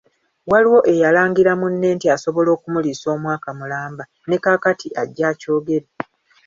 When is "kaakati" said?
4.43-4.87